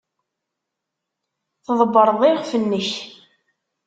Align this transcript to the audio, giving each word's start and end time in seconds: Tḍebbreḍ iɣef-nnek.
Tḍebbreḍ 1.65 2.21
iɣef-nnek. 2.29 2.89